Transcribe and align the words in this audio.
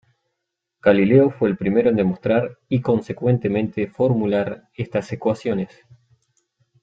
Galileo 0.81 1.29
fue 1.29 1.47
el 1.47 1.57
primero 1.57 1.91
en 1.91 1.95
demostrar 1.95 2.57
y 2.67 2.81
consecuentemente 2.81 3.85
formular 3.85 4.67
estas 4.73 5.11
ecuaciones. 5.13 5.69